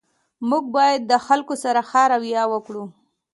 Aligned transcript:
موږ 0.49 0.63
باید 0.75 1.01
د 1.11 1.13
خلګو 1.25 1.55
سره 1.63 1.81
ښه 1.89 2.03
رویه 2.11 2.43
وکړو 2.53 2.83